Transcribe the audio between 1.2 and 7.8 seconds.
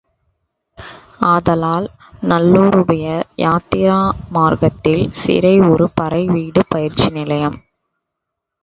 ஆதலால் நல்லோருடைய யாத்திரா மார்க்கத்தில் சிறை ஒரு படை வீடு பயிற்சி நிலையம்.